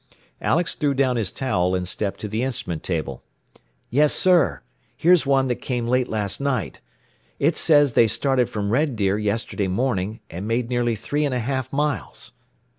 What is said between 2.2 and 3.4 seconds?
the instrument table.